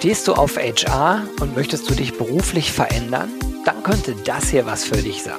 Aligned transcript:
Stehst 0.00 0.28
du 0.28 0.32
auf 0.32 0.56
HR 0.56 1.28
und 1.42 1.54
möchtest 1.54 1.90
du 1.90 1.94
dich 1.94 2.16
beruflich 2.16 2.72
verändern? 2.72 3.28
Dann 3.66 3.82
könnte 3.82 4.16
das 4.24 4.48
hier 4.48 4.64
was 4.64 4.82
für 4.82 4.96
dich 4.96 5.22
sein. 5.22 5.36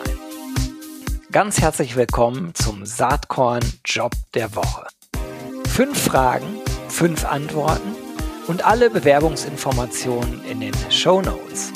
Ganz 1.32 1.60
herzlich 1.60 1.96
willkommen 1.96 2.54
zum 2.54 2.86
Saatkorn 2.86 3.64
Job 3.84 4.12
der 4.36 4.56
Woche. 4.56 4.86
Fünf 5.68 6.04
Fragen, 6.04 6.60
fünf 6.90 7.26
Antworten 7.26 7.96
und 8.46 8.64
alle 8.64 8.92
Bewerbungsinformationen 8.92 10.46
in 10.46 10.60
den 10.60 10.74
Show 10.92 11.24
Notes. 11.24 11.74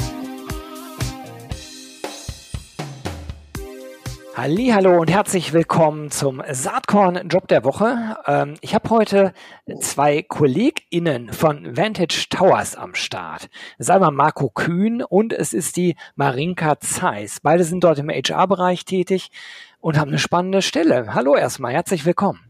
Hallo 4.38 5.00
und 5.00 5.10
herzlich 5.10 5.54
willkommen 5.54 6.12
zum 6.12 6.44
Saatkorn 6.52 7.30
Job 7.30 7.48
der 7.48 7.64
Woche. 7.64 8.18
Ähm, 8.28 8.56
ich 8.60 8.76
habe 8.76 8.90
heute 8.90 9.32
zwei 9.80 10.24
KollegInnen 10.24 11.32
von 11.32 11.78
Vantage 11.78 12.26
Towers 12.30 12.76
am 12.76 12.96
Start. 12.96 13.44
Das 13.78 13.88
ist 13.88 13.90
einmal 13.90 14.12
Marco 14.12 14.50
Kühn 14.50 15.02
und 15.02 15.32
es 15.32 15.54
ist 15.54 15.78
die 15.78 15.96
Marinka 16.18 16.82
Zeiss. 16.82 17.40
Beide 17.40 17.64
sind 17.64 17.86
dort 17.86 17.98
im 17.98 18.10
HR-Bereich 18.10 18.84
tätig 18.84 19.32
und 19.80 19.98
haben 19.98 20.10
eine 20.10 20.20
spannende 20.20 20.62
Stelle. 20.62 21.14
Hallo 21.14 21.38
erstmal, 21.38 21.72
herzlich 21.72 22.06
willkommen. 22.06 22.42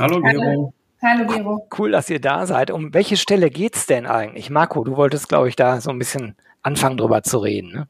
Hallo 0.00 0.20
Gero. 0.20 0.74
Hallo 1.00 1.26
Gero. 1.28 1.68
Cool, 1.78 1.92
dass 1.92 2.10
ihr 2.10 2.20
da 2.20 2.44
seid. 2.44 2.72
Um 2.72 2.92
welche 2.92 3.16
Stelle 3.16 3.50
geht's 3.50 3.86
denn 3.86 4.06
eigentlich? 4.06 4.50
Marco, 4.50 4.82
du 4.82 4.96
wolltest, 4.96 5.28
glaube 5.28 5.48
ich, 5.48 5.54
da 5.54 5.80
so 5.80 5.90
ein 5.90 5.98
bisschen 5.98 6.34
anfangen 6.62 6.96
drüber 6.96 7.22
zu 7.22 7.38
reden. 7.38 7.70
Ne? 7.70 7.88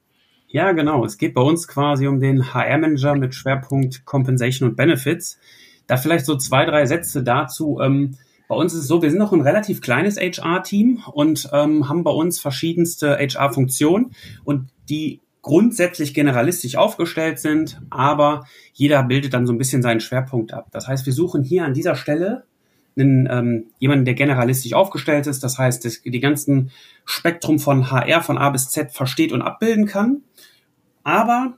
Ja, 0.52 0.72
genau. 0.72 1.04
Es 1.04 1.16
geht 1.16 1.34
bei 1.34 1.42
uns 1.42 1.68
quasi 1.68 2.09
um 2.09 2.18
den 2.18 2.52
HR-Manager 2.52 3.14
mit 3.14 3.34
Schwerpunkt 3.34 4.04
Compensation 4.04 4.68
und 4.68 4.77
Benefits. 4.77 5.38
Da 5.86 5.96
vielleicht 5.96 6.27
so 6.27 6.36
zwei, 6.36 6.64
drei 6.64 6.86
Sätze 6.86 7.22
dazu. 7.22 7.78
Ähm, 7.80 8.16
bei 8.48 8.56
uns 8.56 8.74
ist 8.74 8.80
es 8.80 8.88
so, 8.88 9.00
wir 9.00 9.10
sind 9.10 9.20
noch 9.20 9.32
ein 9.32 9.42
relativ 9.42 9.80
kleines 9.80 10.16
HR-Team 10.16 11.05
und 11.12 11.48
ähm, 11.52 11.88
haben 11.88 12.02
bei 12.02 12.10
uns 12.10 12.41
verschiedenste 12.41 13.16
HR-Funktionen 13.16 14.12
und 14.44 14.70
die 14.88 15.20
grundsätzlich 15.41 16.14
generalistisch 16.14 16.75
aufgestellt 16.77 17.38
sind, 17.38 17.80
aber 17.88 18.44
jeder 18.72 19.05
bildet 19.05 19.32
dann 19.32 19.47
so 19.47 19.53
ein 19.53 19.58
bisschen 19.58 19.82
seinen 19.82 20.00
Schwerpunkt 20.00 20.53
ab. 20.53 20.66
Das 20.72 20.88
heißt, 20.88 21.06
wir 21.06 21.12
suchen 21.12 21.44
hier 21.44 21.64
an 21.64 21.75
dieser 21.75 21.94
Stelle 21.94 22.44
einen, 22.98 23.28
ähm, 23.30 23.66
jemanden, 23.78 24.05
der 24.05 24.14
generalistisch 24.14 24.75
aufgestellt 24.75 25.28
ist, 25.28 25.44
das 25.44 25.58
heißt, 25.58 25.84
das, 25.84 26.03
die 26.03 26.20
ganzen 26.20 26.72
Spektrum 27.05 27.60
von 27.60 27.91
HR 27.91 28.20
von 28.20 28.36
A 28.36 28.50
bis 28.50 28.69
Z 28.69 28.92
versteht 28.92 29.32
und 29.32 29.42
abbilden 29.42 29.86
kann 29.86 30.22
aber 31.11 31.55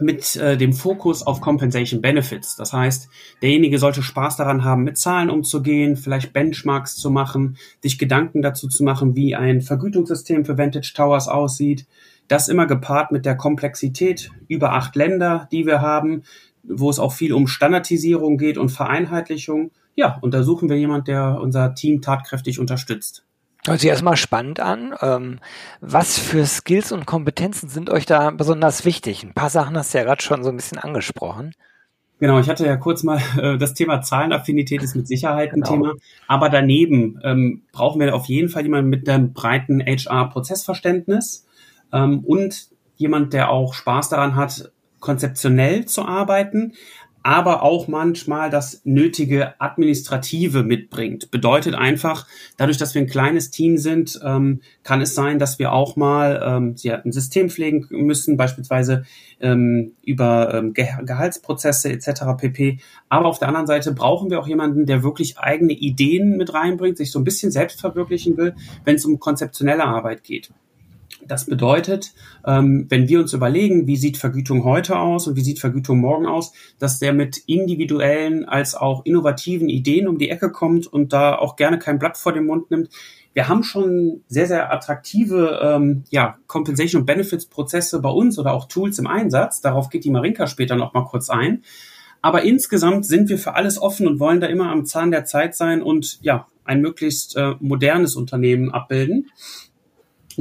mit 0.00 0.36
äh, 0.36 0.56
dem 0.56 0.72
Fokus 0.72 1.22
auf 1.22 1.40
Compensation 1.40 2.00
Benefits. 2.00 2.56
Das 2.56 2.72
heißt, 2.72 3.08
derjenige 3.42 3.78
sollte 3.78 4.02
Spaß 4.02 4.36
daran 4.36 4.64
haben, 4.64 4.84
mit 4.84 4.98
Zahlen 4.98 5.30
umzugehen, 5.30 5.96
vielleicht 5.96 6.32
Benchmarks 6.32 6.96
zu 6.96 7.10
machen, 7.10 7.56
sich 7.82 7.98
Gedanken 7.98 8.42
dazu 8.42 8.68
zu 8.68 8.82
machen, 8.82 9.14
wie 9.14 9.36
ein 9.36 9.60
Vergütungssystem 9.60 10.44
für 10.44 10.58
Vantage 10.58 10.92
Towers 10.94 11.28
aussieht. 11.28 11.86
Das 12.28 12.48
immer 12.48 12.66
gepaart 12.66 13.12
mit 13.12 13.26
der 13.26 13.36
Komplexität 13.36 14.30
über 14.48 14.72
acht 14.72 14.96
Länder, 14.96 15.48
die 15.52 15.66
wir 15.66 15.80
haben, 15.80 16.22
wo 16.62 16.88
es 16.88 16.98
auch 16.98 17.12
viel 17.12 17.32
um 17.32 17.46
Standardisierung 17.46 18.38
geht 18.38 18.58
und 18.58 18.70
Vereinheitlichung. 18.70 19.70
Ja, 19.96 20.18
und 20.20 20.32
da 20.32 20.42
suchen 20.42 20.68
wir 20.68 20.78
jemand, 20.78 21.08
der 21.08 21.40
unser 21.40 21.74
Team 21.74 22.00
tatkräftig 22.00 22.58
unterstützt. 22.58 23.24
Hört 23.66 23.80
sich 23.80 23.90
erstmal 23.90 24.16
spannend 24.16 24.60
an. 24.60 24.94
Ähm, 25.02 25.38
was 25.80 26.18
für 26.18 26.46
Skills 26.46 26.92
und 26.92 27.06
Kompetenzen 27.06 27.68
sind 27.68 27.90
euch 27.90 28.06
da 28.06 28.30
besonders 28.30 28.84
wichtig? 28.84 29.22
Ein 29.22 29.34
paar 29.34 29.50
Sachen 29.50 29.76
hast 29.76 29.92
du 29.92 29.98
ja 29.98 30.04
gerade 30.04 30.22
schon 30.22 30.42
so 30.42 30.50
ein 30.50 30.56
bisschen 30.56 30.78
angesprochen. 30.78 31.52
Genau, 32.20 32.38
ich 32.38 32.48
hatte 32.48 32.66
ja 32.66 32.76
kurz 32.76 33.02
mal 33.02 33.20
äh, 33.40 33.58
das 33.58 33.74
Thema 33.74 34.02
Zahlenaffinität 34.02 34.82
ist 34.82 34.94
mit 34.94 35.08
Sicherheit 35.08 35.50
ein 35.50 35.62
genau. 35.62 35.70
Thema. 35.70 35.94
Aber 36.26 36.48
daneben 36.48 37.20
ähm, 37.22 37.62
brauchen 37.72 38.00
wir 38.00 38.14
auf 38.14 38.26
jeden 38.26 38.48
Fall 38.48 38.62
jemanden 38.62 38.90
mit 38.90 39.08
einem 39.08 39.32
breiten 39.32 39.80
HR-Prozessverständnis 39.80 41.46
ähm, 41.92 42.20
und 42.20 42.68
jemand, 42.96 43.32
der 43.32 43.50
auch 43.50 43.74
Spaß 43.74 44.10
daran 44.10 44.36
hat, 44.36 44.70
konzeptionell 45.00 45.86
zu 45.86 46.04
arbeiten, 46.04 46.74
aber 47.22 47.62
auch 47.62 47.88
manchmal 47.88 48.50
das 48.50 48.80
nötige 48.84 49.60
Administrative 49.60 50.62
mitbringt. 50.62 51.30
Bedeutet 51.30 51.74
einfach, 51.74 52.26
dadurch, 52.56 52.78
dass 52.78 52.94
wir 52.94 53.02
ein 53.02 53.08
kleines 53.08 53.50
Team 53.50 53.76
sind, 53.76 54.18
ähm, 54.24 54.60
kann 54.82 55.00
es 55.00 55.14
sein, 55.14 55.38
dass 55.38 55.58
wir 55.58 55.72
auch 55.72 55.96
mal 55.96 56.42
ähm, 56.44 56.74
ja, 56.78 56.96
ein 56.96 57.12
System 57.12 57.50
pflegen 57.50 57.86
müssen, 57.90 58.36
beispielsweise 58.36 59.04
ähm, 59.40 59.92
über 60.02 60.54
ähm, 60.54 60.72
Ge 60.72 60.88
Gehaltsprozesse 61.04 61.90
etc. 61.90 62.22
pp. 62.38 62.78
Aber 63.08 63.26
auf 63.26 63.38
der 63.38 63.48
anderen 63.48 63.66
Seite 63.66 63.92
brauchen 63.92 64.30
wir 64.30 64.40
auch 64.40 64.48
jemanden, 64.48 64.86
der 64.86 65.02
wirklich 65.02 65.38
eigene 65.38 65.72
Ideen 65.72 66.36
mit 66.36 66.54
reinbringt, 66.54 66.96
sich 66.96 67.10
so 67.10 67.18
ein 67.18 67.24
bisschen 67.24 67.50
selbst 67.50 67.80
verwirklichen 67.80 68.36
will, 68.36 68.54
wenn 68.84 68.96
es 68.96 69.04
um 69.04 69.18
konzeptionelle 69.18 69.84
Arbeit 69.84 70.24
geht. 70.24 70.50
Das 71.30 71.44
bedeutet, 71.44 72.10
ähm, 72.44 72.86
wenn 72.88 73.08
wir 73.08 73.20
uns 73.20 73.32
überlegen, 73.34 73.86
wie 73.86 73.96
sieht 73.96 74.16
Vergütung 74.16 74.64
heute 74.64 74.98
aus 74.98 75.28
und 75.28 75.36
wie 75.36 75.44
sieht 75.44 75.60
Vergütung 75.60 76.00
morgen 76.00 76.26
aus, 76.26 76.52
dass 76.80 76.98
der 76.98 77.12
mit 77.12 77.38
individuellen 77.46 78.44
als 78.46 78.74
auch 78.74 79.04
innovativen 79.04 79.68
Ideen 79.68 80.08
um 80.08 80.18
die 80.18 80.28
Ecke 80.28 80.50
kommt 80.50 80.88
und 80.88 81.12
da 81.12 81.36
auch 81.36 81.54
gerne 81.54 81.78
kein 81.78 82.00
Blatt 82.00 82.18
vor 82.18 82.32
den 82.32 82.46
Mund 82.46 82.72
nimmt. 82.72 82.88
Wir 83.32 83.46
haben 83.46 83.62
schon 83.62 84.24
sehr, 84.26 84.48
sehr 84.48 84.72
attraktive 84.72 85.60
ähm, 85.62 86.02
ja, 86.10 86.36
Compensation 86.48 87.02
und 87.02 87.06
Benefits 87.06 87.46
Prozesse 87.46 88.00
bei 88.00 88.10
uns 88.10 88.36
oder 88.36 88.52
auch 88.52 88.66
Tools 88.66 88.98
im 88.98 89.06
Einsatz. 89.06 89.60
Darauf 89.60 89.88
geht 89.88 90.02
die 90.02 90.10
Marinka 90.10 90.48
später 90.48 90.74
noch 90.74 90.94
mal 90.94 91.04
kurz 91.04 91.30
ein. 91.30 91.62
Aber 92.22 92.42
insgesamt 92.42 93.06
sind 93.06 93.28
wir 93.28 93.38
für 93.38 93.54
alles 93.54 93.80
offen 93.80 94.08
und 94.08 94.18
wollen 94.18 94.40
da 94.40 94.48
immer 94.48 94.72
am 94.72 94.84
Zahn 94.84 95.12
der 95.12 95.26
Zeit 95.26 95.54
sein 95.54 95.80
und 95.80 96.18
ja, 96.22 96.48
ein 96.64 96.80
möglichst 96.80 97.36
äh, 97.36 97.54
modernes 97.60 98.16
Unternehmen 98.16 98.72
abbilden. 98.72 99.30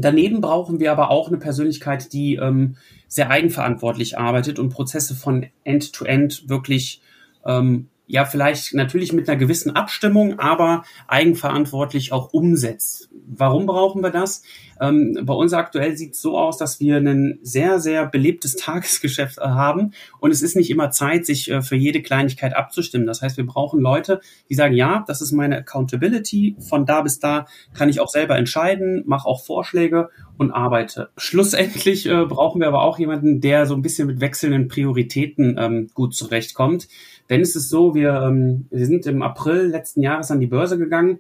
Daneben 0.02 0.42
brauchen 0.42 0.80
wir 0.80 0.92
aber 0.92 1.12
auch 1.12 1.28
eine 1.28 1.38
Persönlichkeit, 1.38 2.14
die 2.14 2.36
ähm, 2.36 2.78
sehr 3.08 3.30
eigenverantwortlich 3.30 4.18
arbeitet 4.18 4.60
und 4.60 4.70
Prozesse 4.70 5.16
von 5.16 5.46
End-to-End 5.64 6.34
-End 6.34 6.50
wirklich 6.50 7.02
ähm, 7.46 7.89
ja 8.10 8.26
vielleicht 8.26 8.74
natürlich 8.74 9.14
mit 9.14 9.30
einer 9.30 9.38
gewissen 9.38 9.76
Abstimmung, 9.76 10.40
aber 10.40 10.84
eigenverantwortlich 11.08 12.12
auch 12.12 12.34
umsetzt. 12.34 13.08
Warum 13.28 13.68
brauchen 13.68 14.02
wir 14.02 14.10
das? 14.10 14.42
Ähm, 14.82 15.20
bei 15.24 15.34
uns 15.34 15.54
aktuell 15.54 15.96
sieht 15.96 16.16
es 16.16 16.22
so 16.22 16.36
aus, 16.36 16.58
dass 16.58 16.80
wir 16.80 16.98
ein 16.98 17.38
sehr, 17.44 17.80
sehr 17.80 18.08
belebtes 18.08 18.56
Tagesgeschäft 18.58 19.38
äh, 19.38 19.42
haben 19.42 19.92
und 20.20 20.32
es 20.32 20.42
ist 20.42 20.56
nicht 20.56 20.72
immer 20.72 20.90
Zeit, 20.90 21.28
sich 21.28 21.52
äh, 21.52 21.62
für 21.62 21.76
jede 21.76 22.02
Kleinigkeit 22.02 22.56
abzustimmen. 22.56 23.06
Das 23.06 23.22
heißt, 23.22 23.38
wir 23.38 23.46
brauchen 23.46 23.80
Leute, 23.80 24.22
die 24.50 24.56
sagen, 24.56 24.74
ja, 24.74 25.04
das 25.06 25.22
ist 25.22 25.32
meine 25.32 25.58
Accountability, 25.58 26.56
von 26.68 26.88
da 26.88 27.02
bis 27.02 27.20
da 27.20 27.46
kann 27.76 27.90
ich 27.90 28.00
auch 28.00 28.10
selber 28.10 28.38
entscheiden, 28.38 29.04
mache 29.06 29.28
auch 29.28 29.46
Vorschläge 29.46 30.10
und 30.38 30.50
arbeite. 30.50 31.10
Schlussendlich 31.18 32.08
äh, 32.08 32.26
brauchen 32.26 32.60
wir 32.60 32.68
aber 32.70 32.82
auch 32.82 32.98
jemanden, 32.98 33.40
der 33.40 33.68
so 33.68 33.76
ein 33.76 33.84
bisschen 33.84 34.08
mit 34.08 34.20
wechselnden 34.20 34.68
Prioritäten 34.68 35.58
ähm, 35.60 35.90
gut 35.94 36.16
zurechtkommt. 36.16 36.88
Denn 37.30 37.42
es 37.42 37.56
ist 37.56 37.70
so, 37.70 37.96
wir, 37.96 38.14
ähm, 38.14 38.66
wir 38.72 38.86
sind 38.86 39.06
im 39.06 39.22
April 39.22 39.68
letzten 39.68 40.02
Jahres 40.02 40.32
an 40.32 40.40
die 40.40 40.48
Börse 40.48 40.78
gegangen 40.78 41.20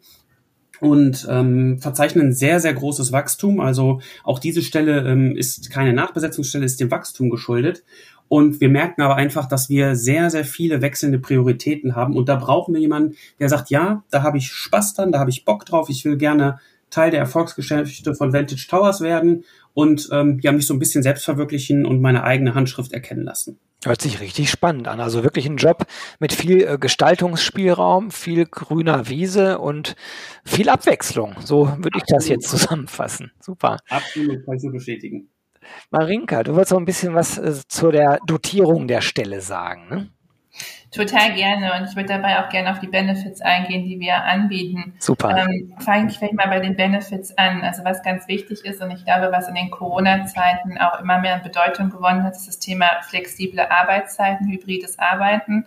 und 0.80 1.28
ähm, 1.30 1.80
verzeichnen 1.80 2.34
sehr, 2.34 2.60
sehr 2.60 2.74
großes 2.74 3.12
Wachstum. 3.12 3.60
Also 3.60 4.02
auch 4.24 4.40
diese 4.40 4.62
Stelle 4.62 5.08
ähm, 5.08 5.36
ist 5.36 5.70
keine 5.70 5.94
Nachbesetzungsstelle, 5.94 6.66
ist 6.66 6.80
dem 6.80 6.92
Wachstum 6.92 7.30
geschuldet. 7.30 7.84
Und 8.28 8.62
wir 8.62 8.70
merken 8.70 9.02
aber 9.02 9.16
einfach, 9.16 9.48
dass 9.48 9.70
wir 9.70 9.96
sehr, 9.96 10.30
sehr 10.30 10.46
viele 10.46 10.82
wechselnde 10.82 11.20
Prioritäten 11.20 11.96
haben. 11.96 12.16
Und 12.16 12.30
da 12.30 12.36
brauchen 12.36 12.74
wir 12.74 12.82
jemanden, 12.82 13.16
der 13.40 13.50
sagt, 13.50 13.70
ja, 13.72 14.04
da 14.12 14.24
habe 14.24 14.38
ich 14.38 14.52
Spaß 14.52 14.94
dran, 14.94 15.12
da 15.12 15.20
habe 15.20 15.32
ich 15.32 15.46
Bock 15.46 15.66
drauf, 15.66 15.90
ich 15.90 16.06
will 16.06 16.18
gerne 16.18 16.60
Teil 16.92 17.12
der 17.12 17.20
Erfolgsgeschichte 17.20 18.16
von 18.16 18.34
Vantage 18.34 18.68
Towers 18.68 19.02
werden 19.02 19.44
und 19.74 20.10
ähm, 20.12 20.40
ja, 20.42 20.52
mich 20.52 20.66
so 20.66 20.74
ein 20.74 20.80
bisschen 20.80 21.04
selbst 21.04 21.26
verwirklichen 21.26 21.86
und 21.86 22.02
meine 22.02 22.24
eigene 22.24 22.56
Handschrift 22.56 22.94
erkennen 22.94 23.24
lassen. 23.24 23.60
Hört 23.86 24.02
sich 24.02 24.20
richtig 24.20 24.50
spannend 24.50 24.90
an. 24.90 25.00
Also 25.00 25.24
wirklich 25.24 25.46
ein 25.46 25.56
Job 25.56 25.86
mit 26.20 26.34
viel 26.34 26.64
äh, 26.64 26.78
Gestaltungsspielraum, 26.78 28.12
viel 28.12 28.46
grüner 28.46 29.08
Wiese 29.08 29.60
und 29.60 29.96
viel 30.44 30.68
Abwechslung. 30.68 31.36
So 31.46 31.68
würde 31.78 31.98
ich 31.98 32.04
das 32.06 32.28
jetzt 32.28 32.50
zusammenfassen. 32.50 33.32
Super. 33.40 33.78
Absolut, 33.90 34.46
kann 34.46 34.56
ich 34.56 34.62
so 34.62 34.70
bestätigen. 34.70 35.30
Marinka, 35.92 36.44
du 36.44 36.56
wolltest 36.56 36.72
noch 36.72 36.80
ein 36.80 36.86
bisschen 36.86 37.14
was 37.14 37.38
äh, 37.38 37.54
zu 37.68 37.92
der 37.92 38.20
Dotierung 38.26 38.88
der 38.88 39.02
Stelle 39.02 39.40
sagen. 39.40 39.88
Ne? 39.90 40.10
Total 40.92 41.34
gerne 41.34 41.74
und 41.74 41.88
ich 41.88 41.96
würde 41.96 42.10
dabei 42.10 42.44
auch 42.44 42.50
gerne 42.50 42.72
auf 42.72 42.80
die 42.80 42.88
Benefits 42.88 43.42
eingehen, 43.42 43.86
die 43.86 44.00
wir 44.00 44.24
anbieten. 44.24 44.96
Super. 44.98 45.38
Ähm, 45.38 45.74
Fange 45.80 46.10
ich 46.10 46.18
vielleicht 46.18 46.34
mal 46.34 46.48
bei 46.48 46.60
den 46.60 46.76
Benefits 46.76 47.38
an. 47.38 47.62
Also 47.62 47.84
was 47.84 48.02
ganz 48.02 48.28
wichtig 48.28 48.66
ist 48.66 48.82
und 48.82 48.90
ich 48.90 49.06
glaube, 49.06 49.32
was 49.32 49.48
in 49.48 49.54
den 49.54 49.70
Corona-Zeiten 49.70 50.80
auch 50.80 51.00
immer 51.00 51.20
mehr 51.20 51.36
an 51.36 51.44
Bedeutung 51.44 51.92
gewonnen 51.92 52.24
hat, 52.24 52.36
ist 52.36 52.48
das 52.48 52.58
Thema 52.58 52.88
flexible 53.04 53.60
Arbeitszeiten, 53.70 54.50
hybrides 54.50 54.98
Arbeiten. 54.98 55.66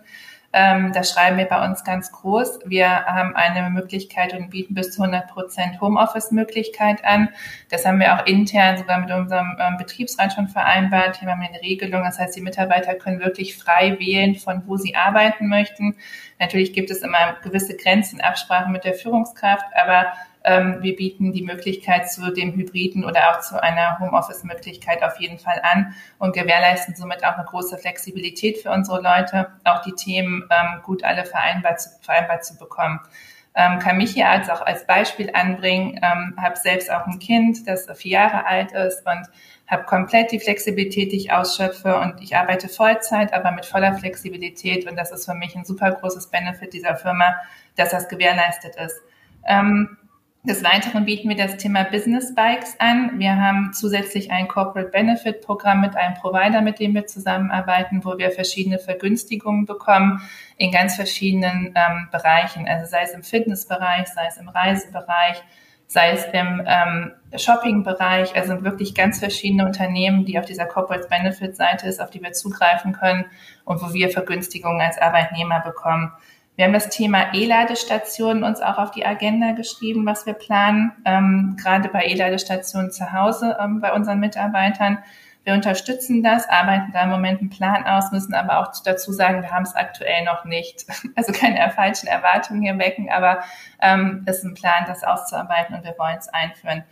Ähm, 0.53 0.93
das 0.93 1.11
schreiben 1.11 1.37
wir 1.37 1.45
bei 1.45 1.65
uns 1.65 1.83
ganz 1.83 2.11
groß. 2.11 2.59
Wir 2.65 2.87
haben 3.05 3.35
eine 3.35 3.71
Möglichkeit 3.71 4.33
und 4.33 4.51
bieten 4.51 4.75
bis 4.75 4.91
zu 4.91 5.01
100 5.01 5.27
Prozent 5.27 5.81
Homeoffice-Möglichkeit 5.81 7.03
an. 7.03 7.29
Das 7.69 7.85
haben 7.85 7.99
wir 7.99 8.13
auch 8.13 8.27
intern 8.27 8.77
sogar 8.77 8.99
mit 8.99 9.09
unserem 9.09 9.57
ähm, 9.59 9.77
Betriebsrat 9.77 10.33
schon 10.33 10.47
vereinbart. 10.47 11.17
Hier 11.17 11.29
haben 11.29 11.41
wir 11.41 11.49
eine 11.49 11.61
Regelung. 11.61 12.03
Das 12.03 12.19
heißt, 12.19 12.35
die 12.35 12.41
Mitarbeiter 12.41 12.93
können 12.93 13.19
wirklich 13.19 13.57
frei 13.57 13.97
wählen, 13.99 14.35
von 14.35 14.61
wo 14.67 14.77
sie 14.77 14.95
arbeiten 14.95 15.47
möchten. 15.47 15.95
Natürlich 16.39 16.73
gibt 16.73 16.91
es 16.91 17.01
immer 17.01 17.35
gewisse 17.43 17.75
Grenzen, 17.75 18.21
Absprachen 18.21 18.71
mit 18.71 18.83
der 18.83 18.93
Führungskraft, 18.93 19.65
aber 19.75 20.13
wir 20.45 20.95
bieten 20.97 21.31
die 21.31 21.43
Möglichkeit 21.43 22.11
zu 22.11 22.33
dem 22.33 22.53
Hybriden 22.53 23.05
oder 23.05 23.31
auch 23.31 23.39
zu 23.39 23.61
einer 23.63 23.97
Homeoffice-Möglichkeit 23.99 25.01
auf 25.01 25.17
jeden 25.19 25.39
Fall 25.39 25.61
an 25.63 25.95
und 26.19 26.35
gewährleisten 26.35 26.95
somit 26.95 27.23
auch 27.23 27.37
eine 27.37 27.45
große 27.45 27.77
Flexibilität 27.77 28.57
für 28.57 28.71
unsere 28.71 29.01
Leute, 29.01 29.47
auch 29.63 29.81
die 29.83 29.93
Themen 29.93 30.43
ähm, 30.49 30.81
gut 30.83 31.03
alle 31.05 31.25
vereinbart 31.25 31.79
zu, 31.79 31.89
vereinbart 32.01 32.43
zu 32.43 32.57
bekommen. 32.57 32.99
Ähm, 33.55 33.79
kann 33.79 33.97
mich 33.97 34.11
hier 34.11 34.27
als 34.27 34.49
auch 34.49 34.61
als 34.61 34.85
Beispiel 34.87 35.29
anbringen, 35.33 35.99
ähm, 36.01 36.35
habe 36.41 36.57
selbst 36.57 36.91
auch 36.91 37.05
ein 37.05 37.19
Kind, 37.19 37.67
das 37.67 37.87
vier 37.95 38.11
Jahre 38.13 38.45
alt 38.45 38.71
ist 38.71 39.05
und 39.05 39.27
habe 39.67 39.83
komplett 39.83 40.31
die 40.31 40.39
Flexibilität, 40.39 41.11
die 41.11 41.17
ich 41.17 41.31
ausschöpfe 41.31 41.99
und 41.99 42.21
ich 42.21 42.35
arbeite 42.35 42.67
Vollzeit, 42.67 43.31
aber 43.31 43.51
mit 43.51 43.65
voller 43.65 43.93
Flexibilität 43.93 44.89
und 44.89 44.97
das 44.97 45.11
ist 45.11 45.25
für 45.25 45.35
mich 45.35 45.55
ein 45.55 45.65
super 45.65 45.91
großes 45.91 46.27
Benefit 46.27 46.73
dieser 46.73 46.95
Firma, 46.95 47.35
dass 47.75 47.91
das 47.91 48.09
gewährleistet 48.09 48.75
ist. 48.75 48.99
Ähm, 49.45 49.97
des 50.45 50.61
Weiteren 50.61 51.05
bieten 51.05 51.29
wir 51.29 51.37
das 51.37 51.55
Thema 51.55 51.85
Business 51.85 52.35
Bikes 52.35 52.75
an. 52.77 53.17
Wir 53.17 53.37
haben 53.37 53.71
zusätzlich 53.71 54.29
ein 54.29 54.49
Corporate 54.49 54.89
Benefit 54.89 55.39
Programm 55.39 55.79
mit 55.79 55.95
einem 55.95 56.15
Provider, 56.15 56.61
mit 56.61 56.79
dem 56.79 56.93
wir 56.93 57.07
zusammenarbeiten, 57.07 58.03
wo 58.03 58.17
wir 58.17 58.29
verschiedene 58.29 58.77
Vergünstigungen 58.77 59.65
bekommen 59.65 60.21
in 60.57 60.69
ganz 60.69 60.97
verschiedenen 60.97 61.73
ähm, 61.75 62.09
Bereichen. 62.11 62.67
Also 62.67 62.91
sei 62.91 63.03
es 63.03 63.11
im 63.11 63.23
Fitnessbereich, 63.23 64.07
sei 64.07 64.27
es 64.27 64.35
im 64.35 64.49
Reisebereich, 64.49 65.41
sei 65.87 66.11
es 66.11 66.25
im 66.33 66.61
ähm, 66.65 67.11
Shopping-Bereich. 67.37 68.35
Also 68.35 68.65
wirklich 68.65 68.93
ganz 68.93 69.19
verschiedene 69.19 69.65
Unternehmen, 69.65 70.25
die 70.25 70.37
auf 70.37 70.45
dieser 70.45 70.65
Corporate 70.65 71.07
Benefit 71.07 71.55
Seite 71.55 71.87
ist, 71.87 72.01
auf 72.01 72.09
die 72.09 72.21
wir 72.21 72.33
zugreifen 72.33 72.91
können 72.91 73.23
und 73.63 73.81
wo 73.81 73.93
wir 73.93 74.09
Vergünstigungen 74.09 74.81
als 74.81 74.97
Arbeitnehmer 74.97 75.61
bekommen. 75.61 76.11
Wir 76.55 76.65
haben 76.65 76.73
das 76.73 76.89
Thema 76.89 77.33
E-Ladestationen 77.33 78.43
uns 78.43 78.61
auch 78.61 78.77
auf 78.77 78.91
die 78.91 79.05
Agenda 79.05 79.53
geschrieben, 79.53 80.05
was 80.05 80.27
wir 80.27 80.33
planen, 80.33 80.91
ähm, 81.03 81.57
gerade 81.59 81.89
bei 81.89 82.05
E-Ladestationen 82.05 82.91
zu 82.91 83.11
Hause 83.11 83.57
ähm, 83.59 83.81
bei 83.81 83.91
unseren 83.91 84.19
Mitarbeitern. 84.19 84.99
Wir 85.43 85.53
unterstützen 85.53 86.21
das, 86.21 86.47
arbeiten 86.47 86.91
da 86.93 87.03
im 87.03 87.09
Moment 87.09 87.41
einen 87.41 87.49
Plan 87.49 87.83
aus, 87.85 88.11
müssen 88.11 88.35
aber 88.35 88.59
auch 88.59 88.71
dazu 88.85 89.11
sagen, 89.11 89.41
wir 89.41 89.51
haben 89.51 89.63
es 89.63 89.75
aktuell 89.75 90.23
noch 90.23 90.45
nicht. 90.45 90.85
Also 91.15 91.31
keine 91.31 91.69
falschen 91.71 92.07
Erwartungen 92.07 92.61
hier 92.61 92.77
wecken, 92.77 93.09
aber 93.11 93.43
ähm, 93.81 94.23
ist 94.27 94.43
ein 94.43 94.53
Plan, 94.53 94.85
das 94.87 95.03
auszuarbeiten 95.03 95.75
und 95.75 95.83
wir 95.83 95.95
wollen 95.97 96.17
es 96.17 96.29
einführen. 96.29 96.83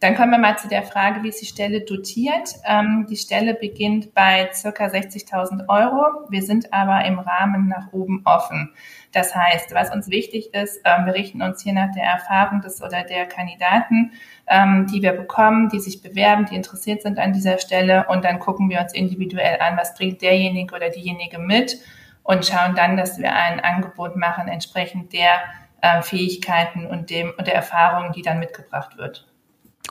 Dann 0.00 0.14
kommen 0.14 0.30
wir 0.30 0.38
mal 0.38 0.58
zu 0.58 0.68
der 0.68 0.82
Frage, 0.82 1.22
wie 1.22 1.30
ist 1.30 1.40
die 1.40 1.46
Stelle 1.46 1.80
dotiert? 1.80 2.50
Ähm, 2.66 3.06
die 3.08 3.16
Stelle 3.16 3.54
beginnt 3.54 4.12
bei 4.12 4.50
circa 4.52 4.84
60.000 4.86 5.70
Euro. 5.70 6.28
Wir 6.28 6.42
sind 6.42 6.70
aber 6.74 7.06
im 7.06 7.18
Rahmen 7.18 7.68
nach 7.68 7.94
oben 7.94 8.20
offen. 8.26 8.74
Das 9.12 9.34
heißt, 9.34 9.72
was 9.72 9.94
uns 9.94 10.10
wichtig 10.10 10.52
ist, 10.52 10.82
ähm, 10.84 11.06
wir 11.06 11.14
richten 11.14 11.40
uns 11.40 11.62
hier 11.62 11.72
nach 11.72 11.92
der 11.92 12.04
Erfahrung 12.04 12.60
des 12.60 12.82
oder 12.82 13.04
der 13.04 13.24
Kandidaten, 13.24 14.12
ähm, 14.46 14.86
die 14.86 15.00
wir 15.00 15.12
bekommen, 15.12 15.70
die 15.70 15.80
sich 15.80 16.02
bewerben, 16.02 16.44
die 16.44 16.56
interessiert 16.56 17.00
sind 17.00 17.18
an 17.18 17.32
dieser 17.32 17.58
Stelle 17.58 18.04
und 18.08 18.22
dann 18.22 18.38
gucken 18.38 18.68
wir 18.68 18.80
uns 18.80 18.92
individuell 18.92 19.60
an, 19.60 19.78
was 19.78 19.94
bringt 19.94 20.20
derjenige 20.20 20.74
oder 20.74 20.90
diejenige 20.90 21.38
mit 21.38 21.78
und 22.22 22.44
schauen 22.44 22.74
dann, 22.74 22.98
dass 22.98 23.18
wir 23.18 23.34
ein 23.34 23.60
Angebot 23.60 24.14
machen 24.14 24.48
entsprechend 24.48 25.14
der 25.14 25.40
äh, 25.80 26.02
Fähigkeiten 26.02 26.86
und 26.86 27.08
dem 27.08 27.32
und 27.38 27.46
der 27.46 27.54
Erfahrung, 27.54 28.12
die 28.12 28.20
dann 28.20 28.40
mitgebracht 28.40 28.98
wird. 28.98 29.26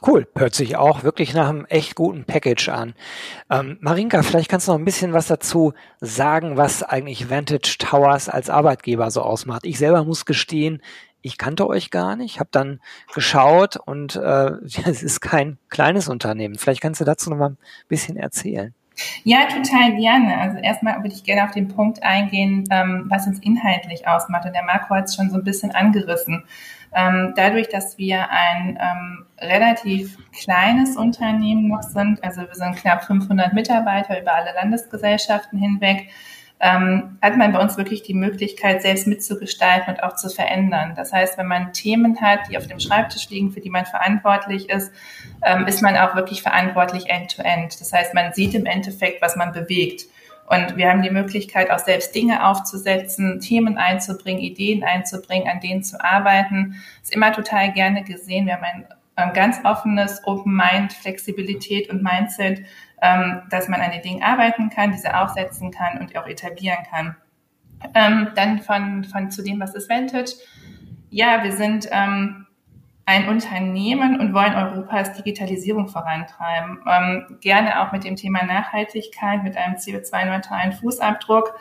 Cool, 0.05 0.27
hört 0.35 0.53
sich 0.53 0.77
auch 0.77 1.03
wirklich 1.03 1.33
nach 1.33 1.49
einem 1.49 1.65
echt 1.65 1.95
guten 1.95 2.25
Package 2.25 2.69
an. 2.69 2.93
Ähm, 3.49 3.77
Marinka, 3.81 4.23
vielleicht 4.23 4.49
kannst 4.49 4.67
du 4.67 4.71
noch 4.71 4.79
ein 4.79 4.85
bisschen 4.85 5.13
was 5.13 5.27
dazu 5.27 5.73
sagen, 6.01 6.57
was 6.57 6.83
eigentlich 6.83 7.29
Vantage 7.29 7.77
Towers 7.79 8.29
als 8.29 8.49
Arbeitgeber 8.49 9.09
so 9.11 9.21
ausmacht. 9.21 9.65
Ich 9.65 9.77
selber 9.77 10.03
muss 10.03 10.25
gestehen, 10.25 10.81
ich 11.21 11.37
kannte 11.37 11.67
euch 11.67 11.89
gar 11.89 12.15
nicht, 12.15 12.39
habe 12.39 12.49
dann 12.51 12.79
geschaut 13.13 13.77
und 13.77 14.15
äh, 14.15 14.51
es 14.85 15.01
ist 15.01 15.21
kein 15.21 15.57
kleines 15.69 16.07
Unternehmen. 16.07 16.55
Vielleicht 16.55 16.81
kannst 16.81 17.01
du 17.01 17.05
dazu 17.05 17.29
noch 17.29 17.37
mal 17.37 17.49
ein 17.49 17.57
bisschen 17.87 18.17
erzählen. 18.17 18.73
Ja, 19.23 19.47
total 19.47 19.95
gerne. 19.95 20.37
Also 20.37 20.57
erstmal 20.59 20.97
würde 20.97 21.13
ich 21.15 21.23
gerne 21.23 21.43
auf 21.43 21.51
den 21.51 21.67
Punkt 21.67 22.03
eingehen, 22.03 22.63
ähm, 22.71 23.05
was 23.09 23.27
uns 23.27 23.39
inhaltlich 23.39 24.07
ausmacht. 24.07 24.45
Und 24.45 24.53
der 24.53 24.63
Marco 24.63 24.95
hat 24.95 25.05
es 25.05 25.15
schon 25.15 25.29
so 25.29 25.37
ein 25.37 25.43
bisschen 25.43 25.71
angerissen. 25.71 26.43
Ähm, 26.93 27.33
dadurch, 27.35 27.67
dass 27.67 27.97
wir 27.97 28.29
ein 28.29 28.79
ähm, 28.81 29.25
relativ 29.39 30.17
kleines 30.31 30.95
Unternehmen 30.95 31.67
noch 31.67 31.83
sind, 31.83 32.23
also 32.23 32.41
wir 32.41 32.55
sind 32.55 32.77
knapp 32.77 33.03
500 33.03 33.53
Mitarbeiter 33.53 34.21
über 34.21 34.33
alle 34.33 34.53
Landesgesellschaften 34.53 35.59
hinweg, 35.59 36.09
ähm, 36.65 37.19
hat 37.21 37.37
man 37.37 37.53
bei 37.53 37.59
uns 37.59 37.77
wirklich 37.77 38.01
die 38.01 38.15
Möglichkeit, 38.15 38.81
selbst 38.81 39.05
mitzugestalten 39.05 39.93
und 39.93 40.03
auch 40.03 40.15
zu 40.15 40.29
verändern. 40.29 40.93
Das 40.95 41.13
heißt, 41.13 41.37
wenn 41.37 41.45
man 41.45 41.73
Themen 41.73 42.19
hat, 42.19 42.39
die 42.49 42.57
auf 42.57 42.65
dem 42.65 42.79
Schreibtisch 42.79 43.29
liegen, 43.29 43.51
für 43.51 43.61
die 43.61 43.69
man 43.69 43.85
verantwortlich 43.85 44.67
ist, 44.69 44.91
ähm, 45.43 45.67
ist 45.67 45.83
man 45.83 45.95
auch 45.95 46.15
wirklich 46.15 46.41
verantwortlich 46.41 47.07
end-to-end. 47.07 47.71
-end. 47.71 47.79
Das 47.79 47.93
heißt, 47.93 48.15
man 48.15 48.33
sieht 48.33 48.55
im 48.55 48.65
Endeffekt, 48.65 49.21
was 49.21 49.35
man 49.35 49.51
bewegt. 49.51 50.07
Und 50.47 50.75
wir 50.75 50.89
haben 50.89 51.03
die 51.03 51.11
Möglichkeit, 51.11 51.69
auch 51.69 51.79
selbst 51.79 52.15
Dinge 52.15 52.47
aufzusetzen, 52.47 53.39
Themen 53.39 53.77
einzubringen, 53.77 54.41
Ideen 54.41 54.83
einzubringen, 54.83 55.47
an 55.47 55.59
denen 55.59 55.83
zu 55.83 56.03
arbeiten. 56.03 56.81
Ist 57.03 57.13
immer 57.13 57.31
total 57.31 57.73
gerne 57.73 58.03
gesehen. 58.03 58.47
Wir 58.47 58.55
haben 58.55 58.63
ein, 58.63 58.87
ganz 59.33 59.59
offenes 59.63 60.21
Open 60.25 60.55
Mind, 60.55 60.93
Flexibilität 60.93 61.89
und 61.89 62.03
Mindset, 62.03 62.65
ähm, 63.01 63.41
dass 63.49 63.67
man 63.67 63.81
an 63.81 63.91
den 63.91 64.01
Dingen 64.01 64.23
arbeiten 64.23 64.69
kann, 64.69 64.91
diese 64.91 65.17
aufsetzen 65.17 65.71
kann 65.71 65.99
und 65.99 66.17
auch 66.17 66.27
etablieren 66.27 66.83
kann. 66.89 67.15
Ähm, 67.93 68.29
dann 68.35 68.59
von, 68.59 69.03
von 69.03 69.31
zu 69.31 69.43
dem, 69.43 69.59
was 69.59 69.75
ist 69.75 69.89
Vantage? 69.89 70.33
Ja, 71.09 71.43
wir 71.43 71.51
sind 71.51 71.87
ähm, 71.91 72.45
ein 73.05 73.29
Unternehmen 73.29 74.19
und 74.19 74.33
wollen 74.33 74.55
Europas 74.55 75.13
Digitalisierung 75.13 75.87
vorantreiben. 75.87 76.79
Ähm, 76.89 77.37
gerne 77.39 77.81
auch 77.81 77.91
mit 77.91 78.03
dem 78.03 78.15
Thema 78.15 78.43
Nachhaltigkeit, 78.43 79.43
mit 79.43 79.55
einem 79.55 79.75
CO2-neutralen 79.75 80.73
Fußabdruck. 80.73 81.53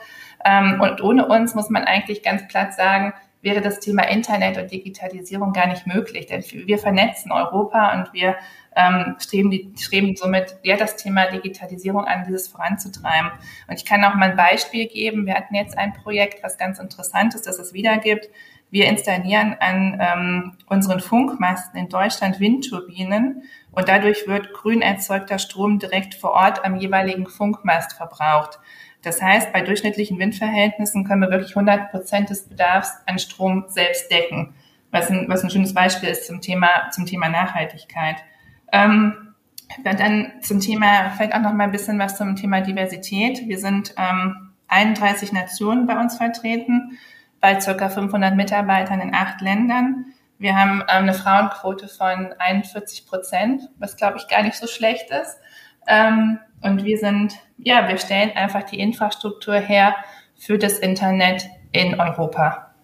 Ähm, 0.44 0.80
und 0.80 1.02
ohne 1.02 1.26
uns 1.26 1.54
muss 1.54 1.68
man 1.68 1.84
eigentlich 1.84 2.22
ganz 2.22 2.48
platt 2.48 2.72
sagen, 2.74 3.12
wäre 3.44 3.61
das 3.61 3.79
Thema 3.79 4.08
Internet 4.08 4.58
und 4.58 4.70
Digitalisierung 4.70 5.52
gar 5.52 5.67
nicht 5.67 5.87
möglich. 5.87 6.26
Denn 6.26 6.43
wir 6.43 6.79
vernetzen 6.79 7.31
Europa 7.31 7.99
und 7.99 8.12
wir 8.12 8.37
ähm, 8.75 9.17
streben, 9.20 9.50
die, 9.50 9.73
streben 9.79 10.17
somit 10.17 10.56
ja 10.62 10.76
das 10.76 10.96
Thema 10.96 11.26
Digitalisierung 11.26 12.05
an, 12.05 12.25
dieses 12.26 12.49
voranzutreiben. 12.49 13.31
Und 13.69 13.75
ich 13.76 13.85
kann 13.85 14.02
auch 14.05 14.14
mal 14.14 14.31
ein 14.31 14.37
Beispiel 14.37 14.88
geben. 14.88 15.26
Wir 15.26 15.35
hatten 15.35 15.55
jetzt 15.55 15.79
ein 15.79 15.93
Projekt, 15.93 16.43
was 16.43 16.58
ganz 16.58 16.79
interessant 16.79 17.35
ist, 17.35 17.46
dass 17.46 17.58
es 17.58 17.73
wieder 17.73 17.99
gibt. 17.99 18.29
Wir 18.70 18.87
installieren 18.87 19.56
an 19.61 20.00
ähm, 20.00 20.52
unseren 20.66 20.99
Funkmasten 20.99 21.78
in 21.78 21.88
Deutschland 21.88 22.40
Windturbinen 22.40 23.45
und 23.71 23.88
dadurch 23.88 24.26
wird 24.26 24.52
grün 24.52 24.83
erzeugter 24.83 25.38
Strom 25.38 25.78
direkt 25.78 26.14
vor 26.14 26.33
Ort 26.33 26.64
am 26.64 26.76
jeweiligen 26.76 27.26
Funkmast 27.26 27.92
verbraucht. 27.92 28.59
Das 29.04 29.20
heißt, 29.20 29.52
bei 29.52 29.61
durchschnittlichen 29.61 30.18
Windverhältnissen 30.18 31.04
können 31.04 31.23
wir 31.23 31.30
wirklich 31.30 31.56
100 31.56 31.90
Prozent 31.90 32.30
des 32.30 32.49
Bedarfs 32.49 32.90
an 33.06 33.18
Strom 33.18 33.64
selbst 33.68 34.11
decken, 34.11 34.54
was 34.90 35.11
ein, 35.11 35.28
was 35.28 35.44
ein 35.44 35.50
schönes 35.50 35.75
Beispiel 35.75 36.08
ist 36.08 36.26
zum 36.26 36.40
Thema, 36.40 36.90
zum 36.90 37.06
Thema 37.06 37.28
Nachhaltigkeit. 37.28 38.16
Ähm, 38.73 39.34
dann 39.82 40.32
zum 40.40 40.61
Thema, 40.61 41.11
vielleicht 41.11 41.34
auch 41.34 41.40
noch 41.40 41.52
mal 41.52 41.64
ein 41.64 41.73
bisschen 41.73 41.99
was 41.99 42.16
zum 42.16 42.37
Thema 42.37 42.61
Diversität. 42.61 43.46
Wir 43.49 43.58
sind 43.58 43.94
ähm, 43.96 44.52
31 44.68 45.32
Nationen 45.32 45.87
bei 45.87 45.99
uns 45.99 46.16
vertreten 46.16 46.99
bei 47.40 47.61
circa 47.61 47.90
500 47.90 48.34
Mitarbeitern 48.34 49.02
in 49.02 49.14
acht 49.14 49.42
Ländern. 49.42 50.06
Wir 50.38 50.56
haben 50.56 50.80
ähm, 50.80 50.84
eine 50.88 51.12
Frauenquote 51.12 51.88
von 51.88 52.32
41 52.38 53.06
Prozent, 53.06 53.68
was 53.78 53.99
glaube 53.99 54.16
ich 54.16 54.28
gar 54.28 54.42
nicht 54.42 54.56
so 54.56 54.66
schlecht 54.66 55.11
ist. 55.11 55.38
Ähm, 55.87 56.38
und 56.64 56.85
wir 56.85 56.99
sind, 56.99 57.35
ja, 57.59 57.88
wir 57.88 57.99
stellen 57.99 58.33
einfach 58.35 58.64
die 58.64 58.80
Infrastruktur 58.80 59.54
her 59.54 59.94
für 60.35 60.59
das 60.59 60.78
Internet 60.78 61.44
in 61.73 62.00
Europa. 62.00 62.75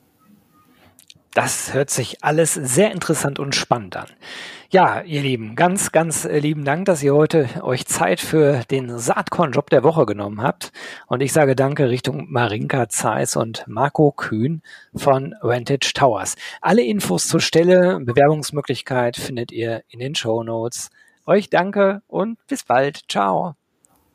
Das 1.32 1.72
hört 1.74 1.90
sich 1.90 2.22
alles 2.22 2.54
sehr 2.54 2.90
interessant 2.90 3.38
und 3.38 3.54
spannend 3.54 3.96
an. 3.96 4.08
Ja, 4.72 5.00
ihr 5.00 5.22
Lieben, 5.22 5.56
ganz, 5.56 5.90
ganz 5.90 6.24
äh, 6.24 6.38
lieben 6.38 6.64
Dank, 6.64 6.84
dass 6.84 7.02
ihr 7.02 7.14
heute 7.14 7.48
euch 7.62 7.86
Zeit 7.86 8.20
für 8.20 8.62
den 8.70 8.98
Saatkorn-Job 8.98 9.70
der 9.70 9.82
Woche 9.82 10.06
genommen 10.06 10.42
habt. 10.42 10.72
Und 11.06 11.22
ich 11.22 11.32
sage 11.32 11.56
Danke 11.56 11.88
Richtung 11.88 12.30
Marinka 12.30 12.88
Zeiss 12.88 13.34
und 13.34 13.64
Marco 13.66 14.12
Kühn 14.12 14.62
von 14.94 15.34
Vantage 15.40 15.92
Towers. 15.94 16.36
Alle 16.60 16.82
Infos 16.82 17.26
zur 17.26 17.40
Stelle, 17.40 17.98
Bewerbungsmöglichkeit 18.00 19.16
findet 19.16 19.50
ihr 19.50 19.82
in 19.88 20.00
den 20.00 20.14
Show 20.14 20.44
Notes. 20.44 20.90
Euch 21.26 21.48
danke 21.48 22.02
und 22.06 22.38
bis 22.46 22.64
bald. 22.64 23.02
Ciao. 23.08 23.59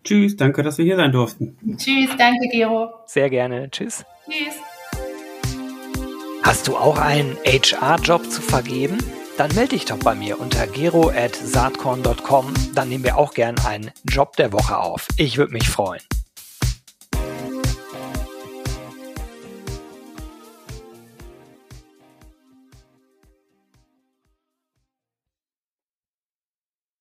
Tschüss, 0.06 0.38
danke, 0.38 0.64
dass 0.64 0.78
wir 0.78 0.86
hier 0.86 0.96
sein 0.96 1.12
durften. 1.12 1.58
Tschüss, 1.78 2.12
danke, 2.18 2.48
Gero. 2.52 2.90
Sehr 3.08 3.30
gerne. 3.30 3.70
Tschüss. 3.72 4.06
Tschüss. 4.30 4.54
Hast 6.44 6.68
du 6.68 6.78
auch 6.78 7.00
einen 7.00 7.36
HR-Job 7.44 8.30
zu 8.30 8.42
vergeben? 8.42 9.00
Dann 9.38 9.54
melde 9.56 9.70
dich 9.70 9.86
doch 9.86 9.98
bei 9.98 10.14
mir 10.16 10.40
unter 10.40 10.68
gero.saatkorn.com. 10.68 12.54
Dann 12.76 12.88
nehmen 12.88 13.04
wir 13.04 13.18
auch 13.18 13.34
gern 13.34 13.56
einen 13.66 13.92
Job 14.06 14.38
der 14.38 14.54
Woche 14.54 14.78
auf. 14.78 15.08
Ich 15.18 15.38
würde 15.38 15.54
mich 15.54 15.68
freuen. 15.68 16.02